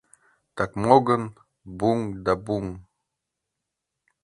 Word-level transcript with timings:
Так 0.57 0.71
мо 0.83 0.95
гын— 1.07 1.23
буҥ 1.79 1.99
да 2.25 2.33
буҥ! 2.45 2.65